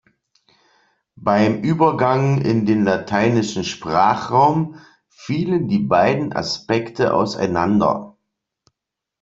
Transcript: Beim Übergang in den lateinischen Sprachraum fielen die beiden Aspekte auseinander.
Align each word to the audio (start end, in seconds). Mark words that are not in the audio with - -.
Beim 1.19 1.61
Übergang 1.61 2.41
in 2.41 2.65
den 2.65 2.83
lateinischen 2.85 3.63
Sprachraum 3.63 4.79
fielen 5.09 5.67
die 5.67 5.77
beiden 5.77 6.33
Aspekte 6.33 7.13
auseinander. 7.13 8.17